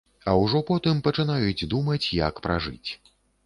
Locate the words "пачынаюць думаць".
1.09-2.03